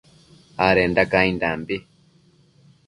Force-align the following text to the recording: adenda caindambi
adenda 0.67 1.03
caindambi 1.11 1.77